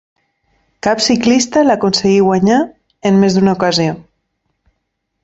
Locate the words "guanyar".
2.29-2.57